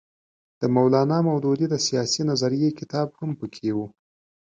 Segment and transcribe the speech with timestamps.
[0.59, 3.87] د مولانا مودودي د سیاسي نظریې کتاب هم پکې وو.